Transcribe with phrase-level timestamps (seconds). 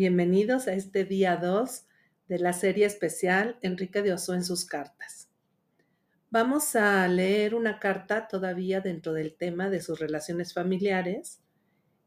[0.00, 1.84] Bienvenidos a este día 2
[2.26, 5.28] de la serie especial Enrique de Oso en sus cartas.
[6.30, 11.42] Vamos a leer una carta todavía dentro del tema de sus relaciones familiares.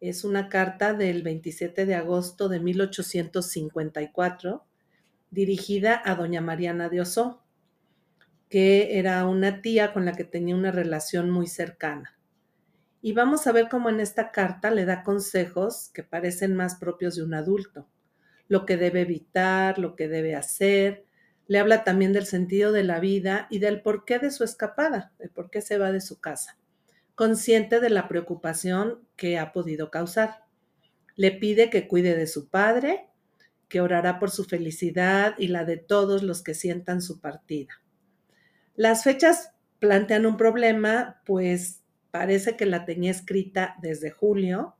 [0.01, 4.65] Es una carta del 27 de agosto de 1854
[5.29, 7.43] dirigida a doña Mariana de Oso,
[8.49, 12.17] que era una tía con la que tenía una relación muy cercana.
[13.05, 17.17] Y vamos a ver cómo en esta carta le da consejos que parecen más propios
[17.17, 17.89] de un adulto,
[18.47, 21.03] lo que debe evitar, lo que debe hacer.
[21.47, 25.27] Le habla también del sentido de la vida y del porqué de su escapada, de
[25.27, 26.57] por qué se va de su casa,
[27.13, 30.45] consciente de la preocupación que ha podido causar.
[31.17, 33.09] Le pide que cuide de su padre,
[33.67, 37.81] que orará por su felicidad y la de todos los que sientan su partida.
[38.75, 41.82] Las fechas plantean un problema, pues
[42.13, 44.75] parece que la tenía escrita desde julio,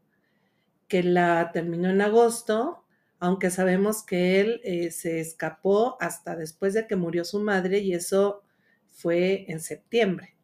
[0.87, 2.85] que la terminó en agosto,
[3.19, 7.95] aunque sabemos que él eh, se escapó hasta después de que murió su madre y
[7.95, 8.43] eso
[8.91, 10.35] fue en septiembre.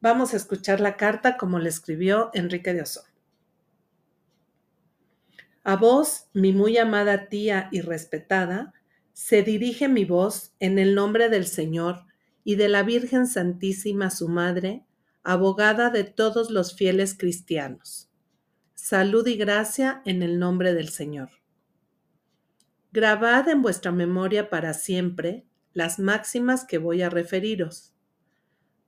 [0.00, 3.04] Vamos a escuchar la carta como le escribió Enrique de Oso.
[5.62, 8.74] A vos, mi muy amada tía y respetada,
[9.12, 12.04] se dirige mi voz en el nombre del Señor
[12.42, 14.84] y de la Virgen Santísima, su Madre,
[15.22, 18.10] abogada de todos los fieles cristianos.
[18.74, 21.30] Salud y gracia en el nombre del Señor.
[22.92, 27.94] Grabad en vuestra memoria para siempre las máximas que voy a referiros.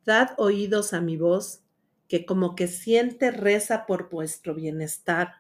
[0.05, 1.63] Dad oídos a mi voz,
[2.09, 5.35] que como que siente reza por vuestro bienestar,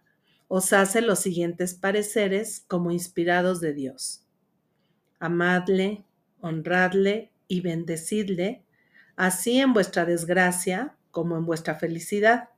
[0.47, 4.27] os hace los siguientes pareceres como inspirados de Dios.
[5.19, 6.05] Amadle,
[6.41, 8.65] honradle y bendecidle
[9.17, 12.49] así en vuestra desgracia como en vuestra felicidad,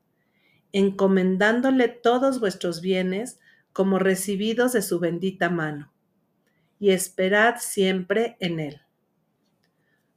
[0.73, 3.39] encomendándole todos vuestros bienes
[3.73, 5.93] como recibidos de su bendita mano,
[6.79, 8.81] y esperad siempre en él.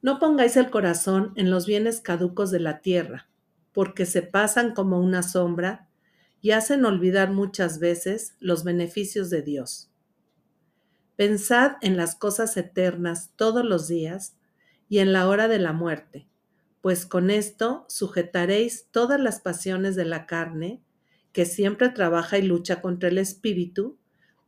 [0.02, 3.28] No pongáis el corazón en los bienes caducos de la tierra,
[3.74, 5.90] porque se pasan como una sombra
[6.42, 9.92] y hacen olvidar muchas veces los beneficios de Dios.
[11.16, 14.38] Pensad en las cosas eternas todos los días
[14.88, 16.28] y en la hora de la muerte,
[16.82, 20.82] pues con esto sujetaréis todas las pasiones de la carne,
[21.32, 23.98] que siempre trabaja y lucha contra el espíritu,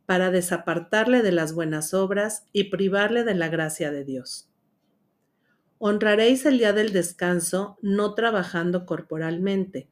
[0.06, 4.48] para desapartarle de las buenas obras y privarle de la gracia de Dios.
[5.78, 9.88] Honraréis el día del descanso no trabajando corporalmente,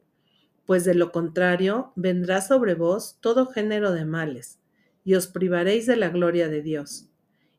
[0.67, 4.59] pues de lo contrario vendrá sobre vos todo género de males,
[5.05, 7.09] y os privaréis de la gloria de Dios.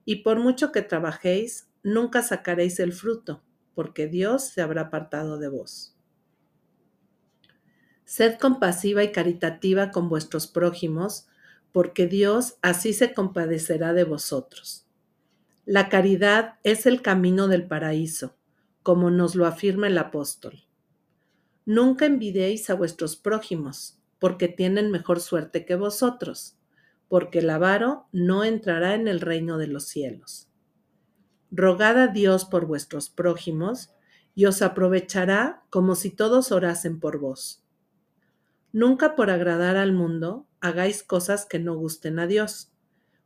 [0.06, 3.42] Y por mucho que trabajéis, nunca sacaréis el fruto,
[3.80, 5.96] porque Dios se habrá apartado de vos.
[8.04, 11.30] Sed compasiva y caritativa con vuestros prójimos,
[11.72, 14.86] porque Dios así se compadecerá de vosotros.
[15.64, 18.36] La caridad es el camino del paraíso,
[18.84, 20.66] como nos lo afirma el apóstol.
[21.66, 26.58] Nunca envidéis a vuestros prójimos, porque tienen mejor suerte que vosotros,
[27.08, 30.49] porque el avaro no entrará en el reino de los cielos.
[31.52, 33.92] Rogad a Dios por vuestros prójimos,
[34.36, 37.64] y os aprovechará como si todos orasen por vos.
[38.72, 42.72] Nunca por agradar al mundo hagáis cosas que no gusten a Dios,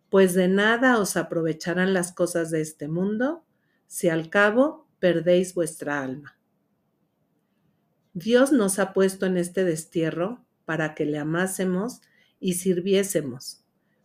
[0.10, 3.44] pues de nada os aprovecharán las cosas de este mundo,
[3.88, 6.38] si al cabo perdéis vuestra alma.
[8.14, 12.02] Dios nos ha puesto en este destierro para que le amásemos
[12.40, 13.64] y sirviésemos,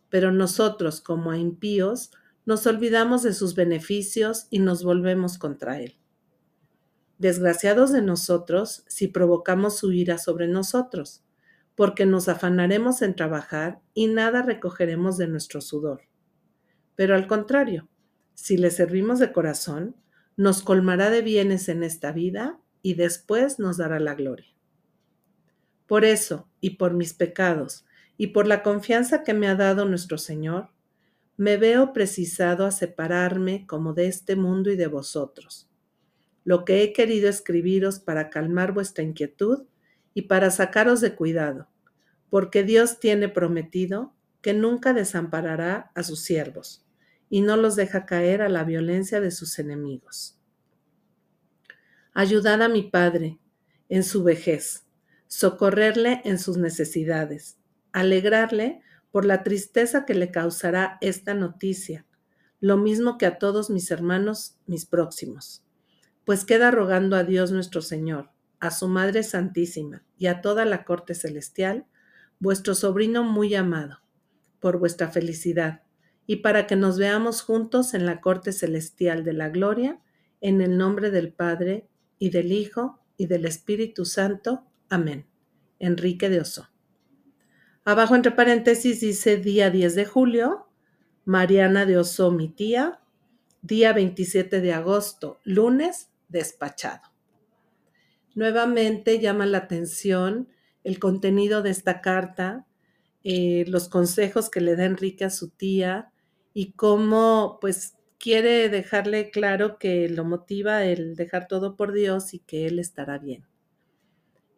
[0.09, 2.11] pero nosotros como impíos
[2.49, 5.99] nos olvidamos de sus beneficios y nos volvemos contra Él.
[7.19, 11.23] Desgraciados de nosotros si provocamos su ira sobre nosotros,
[11.75, 16.01] porque nos afanaremos en trabajar y nada recogeremos de nuestro sudor.
[16.95, 17.87] Pero al contrario,
[18.33, 19.95] si le servimos de corazón,
[20.35, 24.55] nos colmará de bienes en esta vida y después nos dará la gloria.
[25.85, 27.85] Por eso, y por mis pecados,
[28.17, 30.71] y por la confianza que me ha dado nuestro Señor,
[31.39, 35.69] me veo precisado a separarme como de este mundo y de vosotros.
[36.43, 39.63] Lo que he querido escribiros para calmar vuestra inquietud
[40.13, 41.69] y para sacaros de cuidado,
[42.29, 46.85] porque Dios tiene prometido que nunca desamparará a sus siervos
[47.29, 50.37] y no los deja caer a la violencia de sus enemigos.
[52.11, 53.39] Ayudad a mi Padre
[53.87, 54.87] en su vejez,
[55.27, 57.57] socorrerle en sus necesidades,
[57.93, 62.05] alegrarle por la tristeza que le causará esta noticia,
[62.59, 65.63] lo mismo que a todos mis hermanos, mis próximos.
[66.25, 68.29] Pues queda rogando a Dios nuestro Señor,
[68.59, 71.87] a su Madre Santísima y a toda la corte celestial,
[72.39, 74.01] vuestro sobrino muy amado,
[74.59, 75.83] por vuestra felicidad
[76.27, 79.99] y para que nos veamos juntos en la corte celestial de la gloria,
[80.41, 81.87] en el nombre del Padre
[82.19, 84.65] y del Hijo y del Espíritu Santo.
[84.89, 85.25] Amén.
[85.79, 86.69] Enrique de Oso.
[87.85, 90.67] Abajo entre paréntesis dice día 10 de julio,
[91.25, 92.99] Mariana de Oso, mi tía,
[93.61, 97.01] día 27 de agosto, lunes, despachado.
[98.35, 100.49] Nuevamente llama la atención
[100.83, 102.65] el contenido de esta carta,
[103.23, 106.11] eh, los consejos que le da Enrique a su tía
[106.53, 112.39] y cómo pues quiere dejarle claro que lo motiva el dejar todo por Dios y
[112.39, 113.45] que Él estará bien.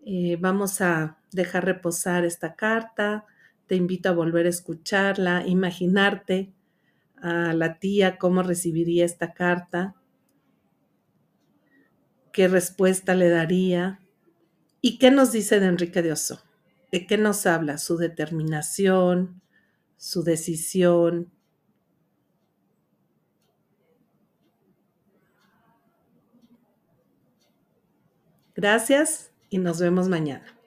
[0.04, 3.26] Eh, vamos a dejar reposar esta carta,
[3.68, 6.52] te invito a volver a escucharla, imaginarte
[7.22, 9.96] a la tía cómo recibiría esta carta,
[12.32, 14.00] qué respuesta le daría
[14.82, 16.42] y qué nos dice de Enrique de Oso,
[16.92, 19.42] de qué nos habla, su determinación,
[19.98, 21.32] su decisión.
[28.56, 30.61] Gracias y nos vemos mañana.